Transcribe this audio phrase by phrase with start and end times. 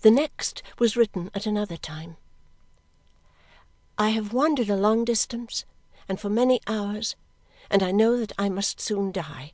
[0.00, 2.16] The next was written at another time:
[3.98, 5.66] I have wandered a long distance,
[6.08, 7.14] and for many hours,
[7.70, 9.52] and I know that I must soon die.